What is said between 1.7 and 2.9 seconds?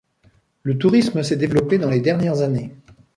dans les dernières années.